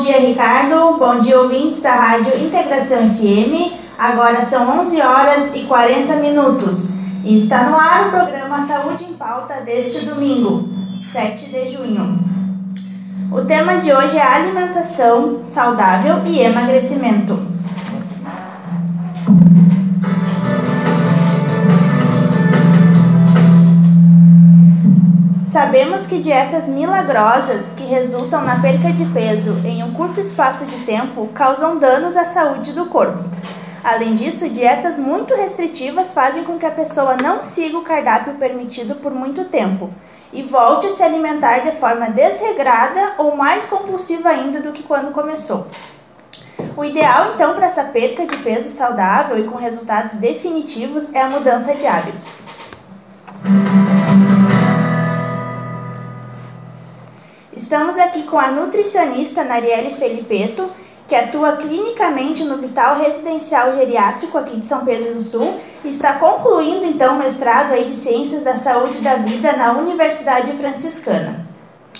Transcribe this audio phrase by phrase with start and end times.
[0.00, 0.96] Dia, Ricardo.
[0.98, 3.76] Bom dia, ouvintes da Rádio Integração FM.
[3.98, 9.12] Agora são 11 horas e 40 minutos e está no ar o programa Saúde em
[9.12, 10.66] Pauta deste domingo,
[11.12, 12.18] 7 de junho.
[13.30, 17.38] O tema de hoje é alimentação saudável e emagrecimento.
[25.50, 30.84] Sabemos que dietas milagrosas que resultam na perca de peso em um curto espaço de
[30.84, 33.24] tempo causam danos à saúde do corpo.
[33.82, 38.94] Além disso, dietas muito restritivas fazem com que a pessoa não siga o cardápio permitido
[38.94, 39.90] por muito tempo
[40.32, 45.10] e volte a se alimentar de forma desregrada ou mais compulsiva ainda do que quando
[45.10, 45.66] começou.
[46.76, 51.28] O ideal, então, para essa perca de peso saudável e com resultados definitivos é a
[51.28, 52.59] mudança de hábitos.
[57.70, 60.68] Estamos aqui com a nutricionista Narielle Felipeto,
[61.06, 65.54] que atua clinicamente no Vital Residencial Geriátrico aqui de São Pedro do Sul
[65.84, 69.70] e está concluindo então o mestrado aí de Ciências da Saúde e da Vida na
[69.70, 71.46] Universidade Franciscana.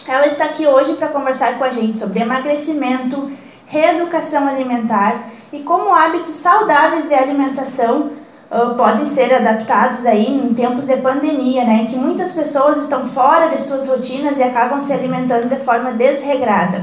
[0.09, 3.31] Ela está aqui hoje para conversar com a gente sobre emagrecimento,
[3.65, 8.11] reeducação alimentar e como hábitos saudáveis de alimentação
[8.51, 13.07] uh, podem ser adaptados aí em tempos de pandemia, né, em que muitas pessoas estão
[13.07, 16.83] fora de suas rotinas e acabam se alimentando de forma desregrada.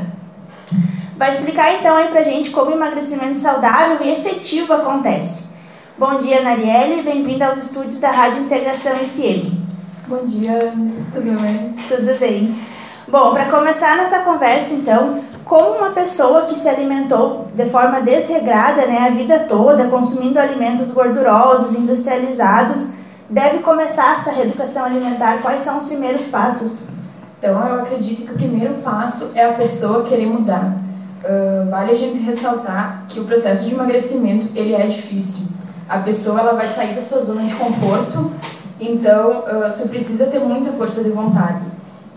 [1.17, 5.47] Vai explicar então aí pra gente como o emagrecimento saudável e efetivo acontece.
[5.97, 9.51] Bom dia, Narielle, bem-vinda aos estúdios da Rádio Integração FM.
[10.07, 10.71] Bom dia,
[11.11, 11.75] tudo bem?
[11.89, 12.55] Tudo bem.
[13.07, 18.85] Bom, para começar nossa conversa, então, como uma pessoa que se alimentou de forma desregrada
[18.85, 22.89] né, a vida toda, consumindo alimentos gordurosos, industrializados,
[23.29, 25.41] deve começar essa reeducação alimentar?
[25.41, 26.83] Quais são os primeiros passos?
[27.39, 30.77] Então, eu acredito que o primeiro passo é a pessoa querer mudar.
[31.23, 35.47] Uh, vale a gente ressaltar que o processo de emagrecimento ele é difícil.
[35.87, 38.31] A pessoa ela vai sair da sua zona de conforto,
[38.79, 41.61] então uh, tu precisa ter muita força de vontade.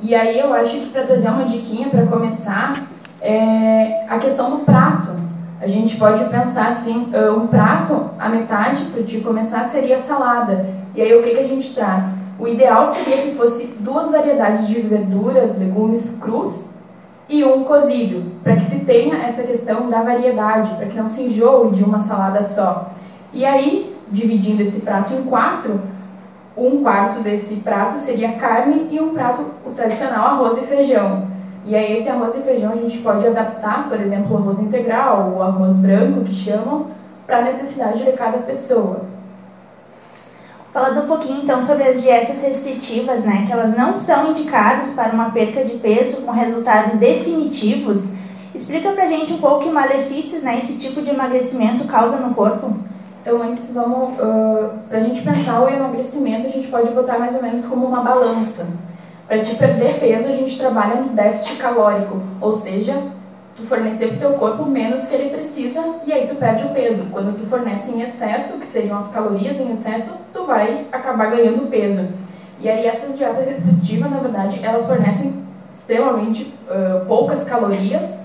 [0.03, 2.87] E aí eu acho que para trazer uma diquinha para começar
[3.21, 5.19] é a questão do prato.
[5.61, 10.67] A gente pode pensar assim, um prato, a metade para te começar seria salada.
[10.95, 12.15] E aí o que, que a gente traz?
[12.39, 16.71] O ideal seria que fosse duas variedades de verduras, legumes crus
[17.29, 21.25] e um cozido, para que se tenha essa questão da variedade, para que não se
[21.25, 22.91] enjoe de uma salada só.
[23.33, 25.81] E aí, dividindo esse prato em quatro,
[26.57, 31.30] um quarto desse prato seria carne e um prato o tradicional arroz e feijão.
[31.65, 35.35] E aí esse arroz e feijão a gente pode adaptar, por exemplo, o arroz integral,
[35.37, 36.87] o arroz branco que chamam,
[37.27, 39.03] para a necessidade de cada pessoa.
[40.73, 45.13] Falando um pouquinho então sobre as dietas restritivas, né, que elas não são indicadas para
[45.13, 48.15] uma perca de peso com resultados definitivos,
[48.55, 52.73] explica pra gente um pouco que malefícios né, esse tipo de emagrecimento causa no corpo.
[53.21, 57.35] Então, antes, vamos, uh, para a gente pensar o emagrecimento, a gente pode botar mais
[57.35, 58.67] ou menos como uma balança.
[59.31, 63.01] Para te perder peso, a gente trabalha no déficit calórico, ou seja,
[63.55, 66.71] tu fornecer para o teu corpo menos que ele precisa e aí tu perde o
[66.71, 67.05] peso.
[67.13, 71.71] Quando tu fornece em excesso, que seriam as calorias em excesso, tu vai acabar ganhando
[71.71, 72.09] peso.
[72.59, 78.19] E aí essas dietas restritivas, na verdade, elas fornecem extremamente uh, poucas calorias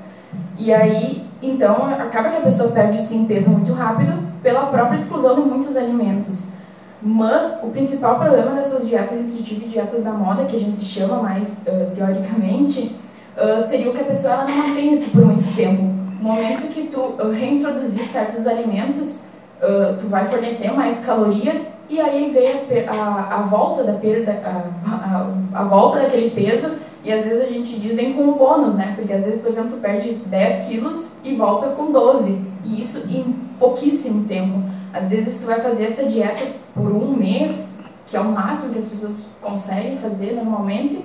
[0.57, 5.35] e aí, então, acaba que a pessoa perde sim peso muito rápido pela própria exclusão
[5.35, 6.53] de muitos alimentos.
[7.01, 11.21] Mas o principal problema dessas dietas restritivas e dietas da moda, que a gente chama
[11.21, 12.95] mais uh, teoricamente,
[13.37, 15.83] uh, seria o que a pessoa ela não mantém isso por muito tempo.
[15.83, 19.35] No momento que tu uh, reintroduzir certos alimentos,
[19.99, 24.89] tu vai fornecer mais calorias e aí vem a, a, a volta da perda, a,
[24.91, 28.75] a, a, volta daquele peso e às vezes a gente diz vem com um bônus,
[28.75, 28.93] né?
[28.95, 33.07] Porque às vezes, por exemplo, tu perde 10 quilos e volta com 12 e isso
[33.09, 34.61] em pouquíssimo tempo.
[34.95, 36.41] Às vezes tu vai fazer essa dieta
[36.73, 41.03] por um mês, que é o máximo que as pessoas conseguem fazer normalmente,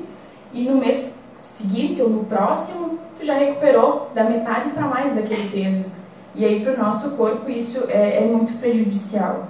[0.53, 5.51] e no mês seguinte ou no próximo, tu já recuperou da metade para mais daquele
[5.51, 5.91] peso.
[6.37, 9.49] E aí para o nosso corpo isso é, é muito prejudicial.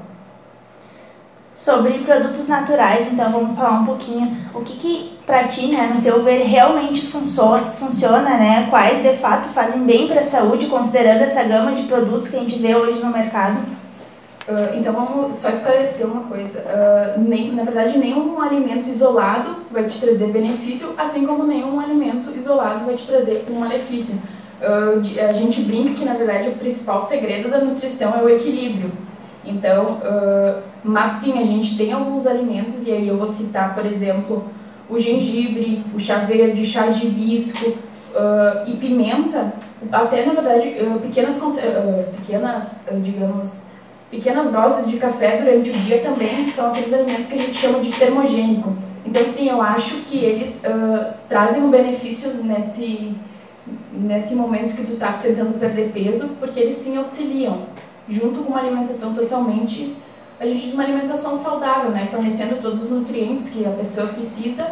[1.53, 6.01] Sobre produtos naturais, então vamos falar um pouquinho o que, que para ti, né, no
[6.01, 8.69] teu ver, realmente funciona, funciona, né?
[8.71, 12.41] Quais de fato fazem bem para a saúde, considerando essa gama de produtos que a
[12.41, 13.80] gente vê hoje no mercado?
[14.51, 16.59] Uh, então vamos só esclarecer uma coisa.
[16.59, 22.37] Uh, nem, na verdade, nenhum alimento isolado vai te trazer benefício, assim como nenhum alimento
[22.37, 24.17] isolado vai te trazer um malefício.
[24.61, 28.91] Uh, a gente brinca que na verdade o principal segredo da nutrição é o equilíbrio.
[29.43, 30.01] Então,
[30.85, 34.45] mas sim, a gente tem alguns alimentos, e aí eu vou citar, por exemplo,
[34.87, 37.73] o gengibre, o chá verde, chá de hibisco,
[38.67, 39.55] e pimenta,
[39.91, 41.41] até na verdade pequenas,
[42.19, 43.71] pequenas digamos,
[44.11, 47.81] pequenas doses de café durante o dia também são aqueles alimentos que a gente chama
[47.81, 48.77] de termogênico.
[49.05, 50.61] Então sim, eu acho que eles
[51.29, 53.15] trazem um benefício nesse
[53.93, 57.67] nesse momento que tu está tentando perder peso, porque eles sim auxiliam,
[58.09, 59.97] junto com uma alimentação totalmente,
[60.41, 64.67] a gente diz uma alimentação saudável, né, fornecendo todos os nutrientes que a pessoa precisa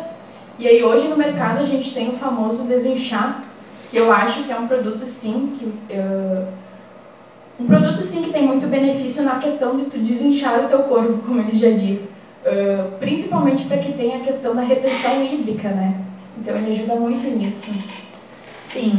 [0.58, 3.44] e aí hoje no mercado a gente tem o famoso desinchar,
[3.90, 6.46] que eu acho que é um produto sim que uh,
[7.58, 11.19] um produto sim que tem muito benefício na questão de tu desinchar o teu corpo,
[11.26, 12.10] como ele já diz,
[12.44, 15.94] uh, principalmente para que tenha a questão da retenção hídrica, né?
[16.40, 17.72] Então ele ajuda muito nisso.
[18.69, 18.99] Sim.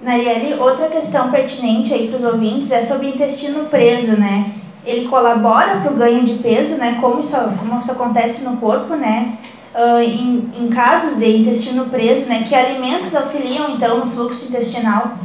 [0.00, 4.52] Narielle, outra questão pertinente aí para os ouvintes é sobre intestino preso, né?
[4.84, 6.98] Ele colabora para o ganho de peso, né?
[7.00, 9.38] Como isso, como isso acontece no corpo, né?
[9.76, 15.18] uh, em, em casos de intestino preso, né, que alimentos auxiliam então no fluxo intestinal?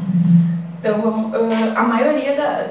[0.82, 1.34] Então, uh,
[1.76, 2.70] a maioria da,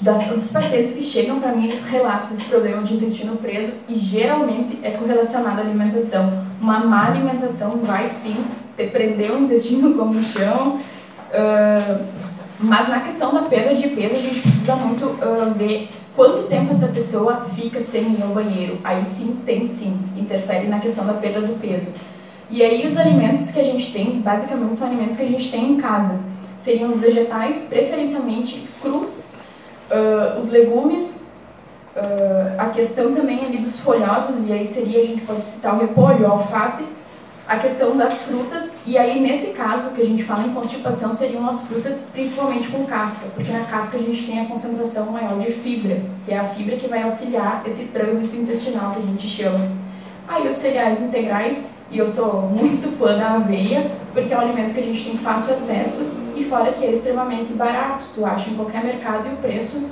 [0.00, 3.98] das, dos pacientes que chegam para mim, eles relatam esse problema de intestino preso e
[3.98, 6.42] geralmente é correlacionado à alimentação.
[6.58, 12.04] Uma má alimentação vai sim te prender o intestino como no chão, uh,
[12.58, 16.72] mas na questão da perda de peso, a gente precisa muito uh, ver quanto tempo
[16.72, 18.78] essa pessoa fica sem ir ao banheiro.
[18.82, 21.92] Aí sim, tem sim, interfere na questão da perda do peso.
[22.48, 25.72] E aí os alimentos que a gente tem, basicamente são alimentos que a gente tem
[25.72, 26.29] em casa.
[26.60, 29.30] Seriam os vegetais, preferencialmente crus,
[29.90, 31.22] uh, os legumes,
[31.96, 35.78] uh, a questão também ali dos folhosos, e aí seria, a gente pode citar o
[35.78, 36.84] repolho, a alface,
[37.48, 41.48] a questão das frutas, e aí nesse caso que a gente fala em constipação seriam
[41.48, 45.50] as frutas principalmente com casca, porque na casca a gente tem a concentração maior de
[45.50, 49.68] fibra, que é a fibra que vai auxiliar esse trânsito intestinal que a gente chama.
[50.28, 54.72] Aí os cereais integrais, e eu sou muito fã da aveia, porque é um alimento
[54.72, 56.08] que a gente tem fácil acesso
[56.40, 59.82] e fora que é extremamente barato, tu acha em qualquer mercado e o preço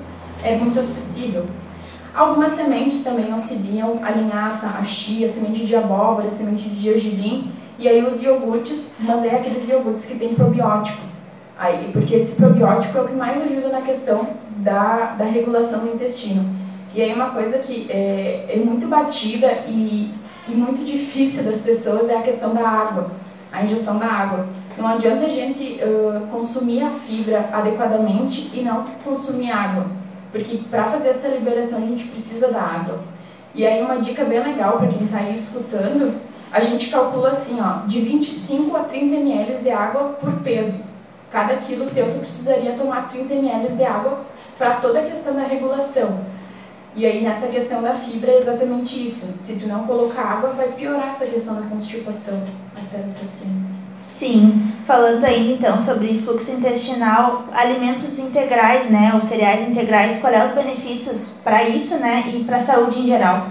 [0.42, 1.46] é muito acessível.
[2.14, 6.80] Algumas sementes também auxiliam a linhaça, a chia, a semente de abóbora, a semente de
[6.80, 11.28] gergelim, e aí os iogurtes, mas é aqueles iogurtes que têm probióticos.
[11.56, 15.94] Aí, porque esse probiótico é o que mais ajuda na questão da, da regulação do
[15.94, 16.48] intestino.
[16.94, 20.12] E aí uma coisa que é, é muito batida e,
[20.48, 23.10] e muito difícil das pessoas é a questão da água,
[23.52, 24.46] a ingestão da água.
[24.78, 29.86] Não adianta a gente uh, consumir a fibra adequadamente e não consumir água.
[30.30, 33.00] Porque para fazer essa liberação a gente precisa da água.
[33.54, 36.14] E aí uma dica bem legal para quem está aí escutando,
[36.52, 40.80] a gente calcula assim, ó, de 25 a 30 ml de água por peso.
[41.30, 44.20] Cada quilo teu tu precisaria tomar 30 ml de água
[44.56, 46.20] para toda a questão da regulação.
[46.94, 49.28] E aí nessa questão da fibra é exatamente isso.
[49.40, 52.42] Se tu não colocar água, vai piorar essa questão da constipação
[52.76, 53.88] até no paciente.
[53.98, 60.46] Sim, falando ainda então sobre fluxo intestinal, alimentos integrais, né, os cereais integrais, qual é
[60.46, 63.48] os benefícios para isso, né, e para a saúde em geral?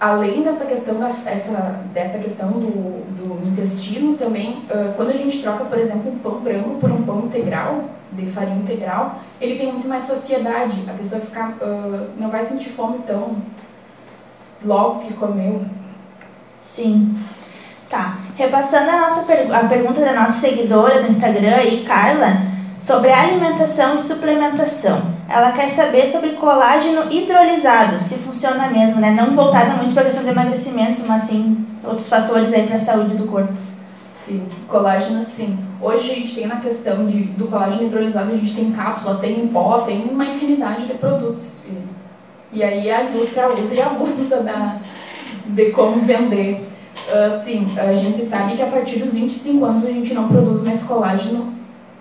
[0.00, 3.13] Além dessa questão da, essa, dessa questão do
[3.54, 4.62] intestino, também
[4.96, 8.58] quando a gente troca, por exemplo, um pão branco por um pão integral, de farinha
[8.58, 10.84] integral, ele tem muito mais saciedade.
[10.88, 11.52] A pessoa fica,
[12.16, 13.36] não vai sentir fome tão
[14.64, 15.64] logo que comeu.
[16.60, 17.18] Sim.
[17.90, 18.18] Tá.
[18.36, 22.38] Repassando a, nossa a pergunta da nossa seguidora no Instagram, aí, Carla,
[22.78, 25.14] sobre alimentação e suplementação.
[25.28, 29.10] Ela quer saber sobre colágeno hidrolisado, se funciona mesmo, né?
[29.10, 32.78] Não voltada muito para a questão do emagrecimento, mas sim outros fatores aí para a
[32.78, 33.52] saúde do corpo.
[34.06, 35.58] Sim, colágeno sim.
[35.82, 39.44] Hoje a gente tem na questão de, do colágeno hidrolisado, a gente tem cápsula, tem
[39.44, 41.58] em pó, tem uma infinidade de produtos.
[42.50, 44.78] E, aí a indústria usa e abusa da,
[45.46, 46.66] de como vender.
[47.08, 50.62] Uh, sim, a gente sabe que a partir dos 25 anos a gente não produz
[50.62, 51.52] mais colágeno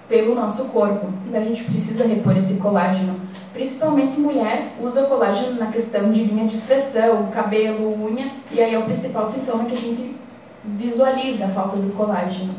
[0.07, 1.07] pelo nosso corpo.
[1.27, 3.15] Então a gente precisa repor esse colágeno.
[3.53, 8.79] Principalmente mulher usa colágeno na questão de linha de expressão, cabelo, unha, e aí é
[8.79, 10.15] o principal sintoma que a gente
[10.63, 12.55] visualiza a falta do colágeno.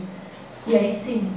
[0.66, 1.28] E aí sim,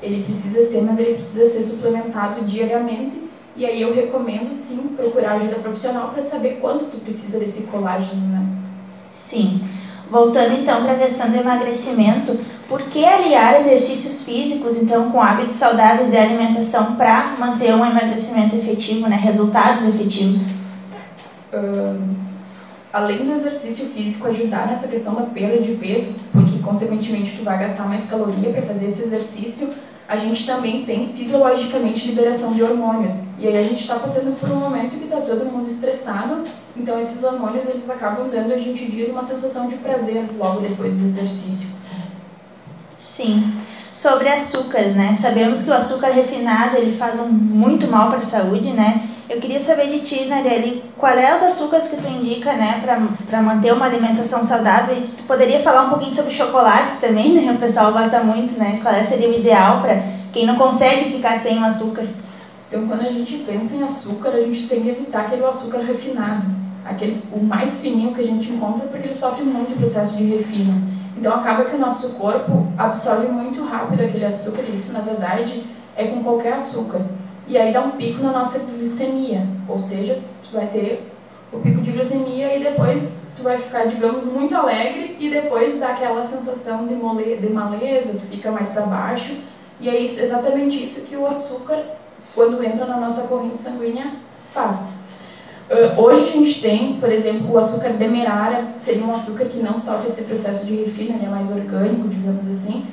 [0.00, 3.20] ele precisa ser, mas ele precisa ser suplementado diariamente.
[3.56, 8.28] E aí eu recomendo sim procurar ajuda profissional para saber quanto tu precisa desse colágeno,
[8.28, 8.46] né?
[9.12, 9.60] Sim.
[10.10, 15.54] Voltando então para a questão do emagrecimento, por que aliar exercícios físicos então com hábitos
[15.54, 19.16] saudáveis de alimentação para manter um emagrecimento efetivo, né?
[19.16, 20.50] resultados efetivos?
[22.92, 27.58] Além do exercício físico ajudar nessa questão da perda de peso, porque consequentemente tu vai
[27.58, 29.72] gastar mais caloria para fazer esse exercício,
[30.10, 33.26] a gente também tem fisiologicamente liberação de hormônios.
[33.38, 36.42] E aí a gente está passando por um momento que está todo mundo estressado,
[36.76, 40.96] então esses hormônios eles acabam dando, a gente diz, uma sensação de prazer logo depois
[40.96, 41.68] do exercício.
[43.00, 43.54] Sim.
[43.92, 45.14] sobre açúcar, né?
[45.14, 49.09] Sabemos que o açúcar refinado ele faz um, muito mal para a saúde, né?
[49.30, 52.82] Eu queria saber de ti, Nareli, qual é os açúcares que tu indica, né,
[53.24, 54.98] para manter uma alimentação saudável?
[54.98, 57.52] E tu poderia falar um pouquinho sobre chocolates também, né?
[57.52, 58.80] O pessoal gosta muito, né?
[58.82, 62.06] Qual seria o ideal para quem não consegue ficar sem o açúcar?
[62.66, 66.46] Então, quando a gente pensa em açúcar, a gente tem que evitar aquele açúcar refinado,
[66.84, 70.82] aquele o mais fininho que a gente encontra, porque ele sofre muito processo de refino.
[71.16, 75.62] Então, acaba que o nosso corpo absorve muito rápido aquele açúcar, e isso, na verdade,
[75.94, 77.02] é com qualquer açúcar.
[77.50, 81.02] E aí dá um pico na nossa glicemia, ou seja, tu vai ter
[81.52, 85.88] o pico de glicemia e depois tu vai ficar, digamos, muito alegre e depois dá
[85.88, 89.36] aquela sensação de, mole, de maleza, tu fica mais para baixo.
[89.80, 91.82] E é isso, exatamente isso que o açúcar,
[92.36, 94.12] quando entra na nossa corrente sanguínea,
[94.54, 94.92] faz.
[95.68, 99.76] Uh, hoje a gente tem, por exemplo, o açúcar demerara, seria um açúcar que não
[99.76, 102.86] sofre esse processo de refino, ele é mais orgânico, digamos assim.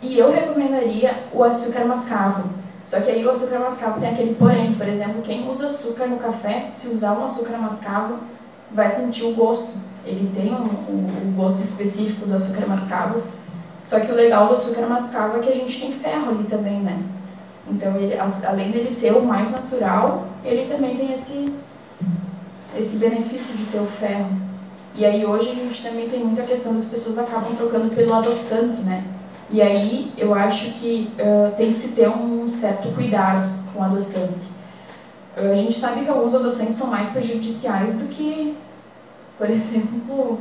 [0.00, 2.63] E eu recomendaria o açúcar mascavo.
[2.84, 6.18] Só que aí o açúcar mascavo tem aquele porém, por exemplo, quem usa açúcar no
[6.18, 8.18] café, se usar um açúcar mascavo,
[8.70, 9.72] vai sentir o gosto.
[10.04, 13.22] Ele tem um, um, um gosto específico do açúcar mascavo.
[13.82, 16.80] Só que o legal do açúcar mascavo é que a gente tem ferro ali também,
[16.80, 17.02] né?
[17.70, 21.50] Então, ele, além dele ser o mais natural, ele também tem esse,
[22.76, 24.28] esse benefício de ter o ferro.
[24.94, 28.82] E aí hoje a gente também tem muita questão das pessoas acabam trocando pelo adoçante,
[28.82, 29.04] né?
[29.54, 33.84] E aí eu acho que uh, tem que se ter um certo cuidado com o
[33.84, 34.48] adoçante.
[35.36, 38.56] Uh, a gente sabe que alguns adoçantes são mais prejudiciais do que,
[39.38, 40.40] por exemplo,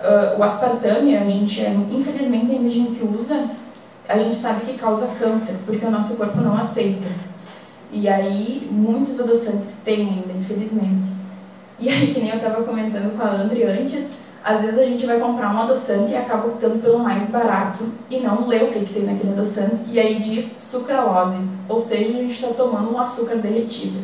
[0.00, 1.16] uh, o aspartame.
[1.16, 1.60] A gente,
[1.92, 3.50] infelizmente, ainda a gente usa,
[4.08, 7.06] a gente sabe que causa câncer, porque o nosso corpo não aceita.
[7.92, 11.08] E aí muitos adoçantes têm ainda, infelizmente.
[11.78, 15.04] E aí, que nem eu estava comentando com a André antes, às vezes a gente
[15.04, 18.80] vai comprar um adoçante e acaba optando pelo mais barato e não lê o que,
[18.80, 22.98] que tem naquele adoçante e aí diz sucralose, ou seja, a gente está tomando um
[22.98, 24.00] açúcar derretido.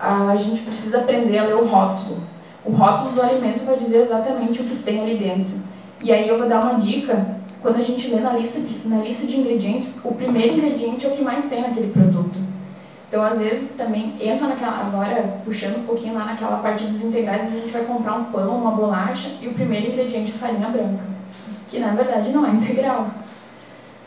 [0.00, 2.18] A gente precisa aprender a ler o rótulo.
[2.64, 5.54] O rótulo do alimento vai dizer exatamente o que tem ali dentro.
[6.00, 8.98] E aí eu vou dar uma dica, quando a gente lê na lista de, na
[8.98, 12.38] lista de ingredientes, o primeiro ingrediente é o que mais tem naquele produto.
[13.08, 14.86] Então, às vezes, também entra naquela.
[14.86, 18.56] Agora, puxando um pouquinho lá naquela parte dos integrais, a gente vai comprar um pão,
[18.56, 21.04] uma bolacha e o primeiro ingrediente é farinha branca,
[21.70, 23.06] que na verdade não é integral.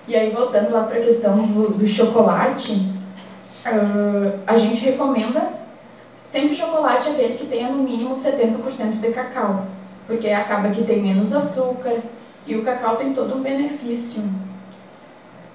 [0.07, 2.73] E aí, voltando lá para a questão do, do chocolate,
[3.65, 5.49] uh, a gente recomenda
[6.21, 9.65] sempre chocolate aquele que tenha no mínimo 70% de cacau,
[10.05, 11.97] porque acaba que tem menos açúcar
[12.45, 14.23] e o cacau tem todo um benefício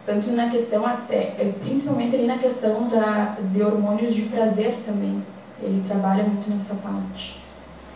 [0.07, 5.23] tanto na questão até, é, principalmente ali na questão da, de hormônios de prazer também.
[5.61, 7.45] Ele trabalha muito nessa parte.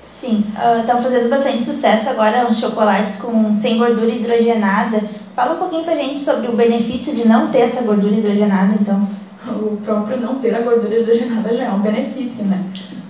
[0.05, 0.45] Sim,
[0.81, 5.01] estão uh, fazendo bastante sucesso agora os chocolates com sem gordura hidrogenada.
[5.37, 9.09] Fala um pouquinho pra gente sobre o benefício de não ter essa gordura hidrogenada, então.
[9.49, 12.63] O próprio não ter a gordura hidrogenada já é um benefício, né?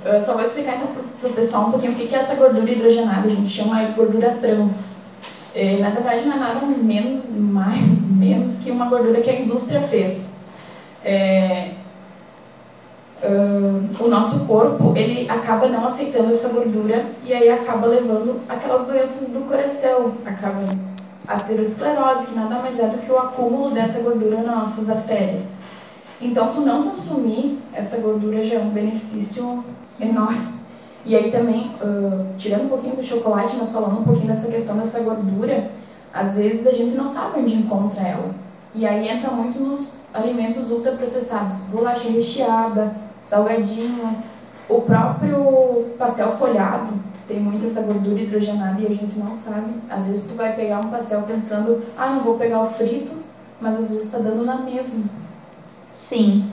[0.05, 0.89] Eu só vou explicar então
[1.21, 3.27] pro, pessoal um pouquinho o que é essa gordura hidrogenada.
[3.27, 5.03] A gente chama gordura trans.
[5.55, 9.81] É, na verdade, não é nada menos, mais, menos que uma gordura que a indústria
[9.81, 10.39] fez.
[11.05, 11.73] É,
[13.23, 18.87] uh, o nosso corpo ele acaba não aceitando essa gordura e aí acaba levando aquelas
[18.87, 20.69] doenças do coração, acaba
[21.27, 25.55] aterosclerose, que nada mais é do que o acúmulo dessa gordura nas nossas artérias.
[26.21, 29.65] Então, tu não consumir essa gordura já é um benefício
[29.99, 30.60] enorme.
[31.05, 34.77] E aí também, uh, tirando um pouquinho do chocolate, mas falando um pouquinho dessa questão
[34.77, 35.71] dessa gordura,
[36.13, 38.35] às vezes a gente não sabe onde encontra ela.
[38.75, 44.17] E aí entra muito nos alimentos ultraprocessados, bolacha recheada, salgadinho,
[44.69, 46.93] o próprio pastel folhado
[47.27, 49.73] tem muito essa gordura hidrogenada e a gente não sabe.
[49.89, 53.13] Às vezes tu vai pegar um pastel pensando, ah, não vou pegar o frito,
[53.61, 55.05] mas às vezes está dando na mesma.
[55.93, 56.45] Sim.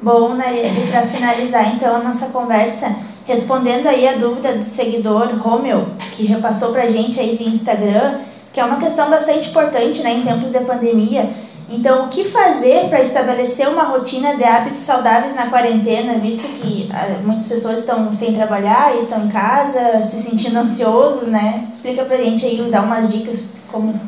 [0.00, 0.44] Bom, né,
[0.90, 2.94] para finalizar então a nossa conversa,
[3.26, 8.18] respondendo aí a dúvida do seguidor Romeu, que repassou para a gente aí via Instagram,
[8.52, 11.28] que é uma questão bastante importante né, em tempos de pandemia.
[11.68, 16.90] Então, o que fazer para estabelecer uma rotina de hábitos saudáveis na quarentena, visto que
[16.92, 21.66] ah, muitas pessoas estão sem trabalhar, estão em casa, se sentindo ansiosos, né?
[21.68, 23.98] Explica pra gente aí, dá umas dicas como...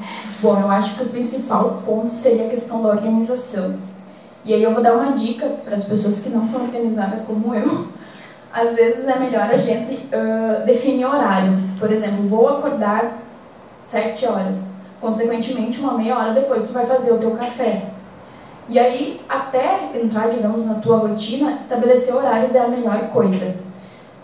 [0.42, 3.74] Bom, eu acho que o principal ponto seria a questão da organização.
[4.44, 7.54] E aí eu vou dar uma dica para as pessoas que não são organizadas como
[7.54, 7.88] eu,
[8.56, 11.52] às vezes é melhor a gente uh, definir horário.
[11.78, 13.18] Por exemplo, vou acordar
[13.78, 14.70] sete horas.
[14.98, 17.82] Consequentemente, uma meia hora depois tu vai fazer o teu café.
[18.66, 23.56] E aí, até entrar, digamos, na tua rotina, estabelecer horários é a melhor coisa.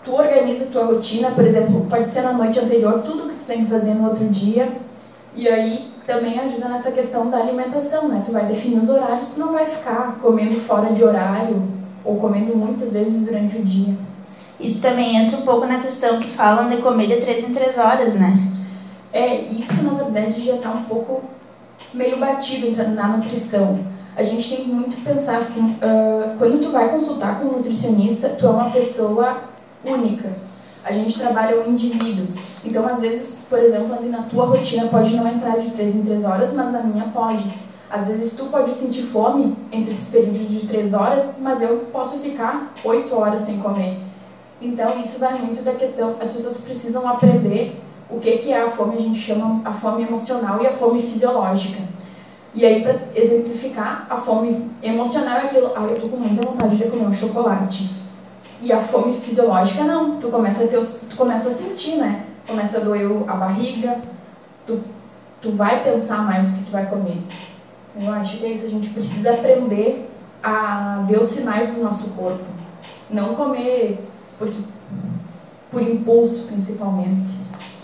[0.03, 3.45] Tu organiza a tua rotina, por exemplo, pode ser na noite anterior, tudo que tu
[3.45, 4.67] tem que fazer no outro dia.
[5.35, 8.23] E aí, também ajuda nessa questão da alimentação, né?
[8.25, 11.61] Tu vai definir os horários, tu não vai ficar comendo fora de horário
[12.03, 13.95] ou comendo muitas vezes durante o dia.
[14.63, 17.77] Isso também entra um pouco na questão que falam de comer de três em três
[17.77, 18.39] horas, né?
[19.11, 21.21] É, isso na verdade já está um pouco
[21.93, 23.79] meio batido na nutrição.
[24.15, 28.29] A gente tem muito que pensar assim, uh, quando tu vai consultar com um nutricionista,
[28.29, 29.37] tu é uma pessoa
[29.83, 30.29] única.
[30.83, 32.27] A gente trabalha o indivíduo.
[32.63, 36.03] Então, às vezes, por exemplo, ali na tua rotina pode não entrar de três em
[36.03, 37.43] três horas, mas na minha pode.
[37.89, 42.19] Às vezes tu pode sentir fome entre esse período de três horas, mas eu posso
[42.19, 44.12] ficar oito horas sem comer.
[44.61, 47.75] Então, isso vai muito da questão, as pessoas precisam aprender
[48.09, 51.01] o que, que é a fome, a gente chama a fome emocional e a fome
[51.01, 51.81] fisiológica.
[52.53, 56.77] E aí, para exemplificar, a fome emocional é aquilo, ah, eu tô com muita vontade
[56.77, 57.89] de comer um chocolate.
[58.61, 62.25] E a fome fisiológica não, tu começa a, ter, tu começa a sentir, né?
[62.47, 63.99] Começa a doer a barriga,
[64.67, 64.81] tu,
[65.41, 67.17] tu vai pensar mais o que tu vai comer.
[67.99, 70.09] Eu acho que é isso, a gente precisa aprender
[70.41, 72.43] a ver os sinais do nosso corpo.
[73.09, 73.99] Não comer
[74.37, 74.57] porque,
[75.71, 77.31] por impulso, principalmente.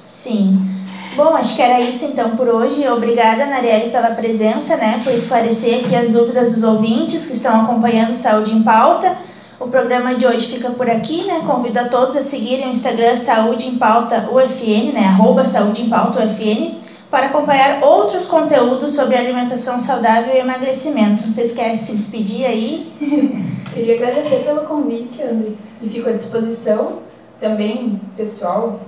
[0.05, 0.67] Sim.
[1.15, 2.87] Bom, acho que era isso então por hoje.
[2.87, 8.13] Obrigada, Narielle, pela presença, né, por esclarecer aqui as dúvidas dos ouvintes que estão acompanhando
[8.13, 9.17] Saúde em Pauta.
[9.59, 11.41] O programa de hoje fica por aqui, né?
[11.45, 15.05] Convido a todos a seguirem o Instagram Saúde em Pauta UFN, né?
[15.07, 16.75] Arroba Saúde em Pauta UFN,
[17.11, 21.27] para acompanhar outros conteúdos sobre alimentação saudável e emagrecimento.
[21.27, 22.89] Vocês querem se despedir aí?
[23.73, 26.99] Queria agradecer pelo convite, André, e fico à disposição.
[27.39, 28.79] Também, pessoal,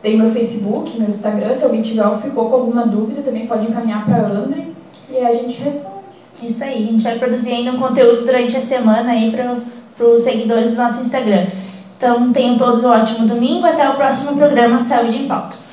[0.00, 3.66] tem meu Facebook, meu Instagram, se alguém tiver ou ficou com alguma dúvida, também pode
[3.66, 4.68] encaminhar para André
[5.10, 5.98] e a gente responde.
[6.42, 10.20] Isso aí, a gente vai produzir ainda um conteúdo durante a semana aí para os
[10.20, 11.48] seguidores do nosso Instagram.
[11.96, 15.67] Então, tenham todos um ótimo domingo, até o próximo programa Saúde em Pauta.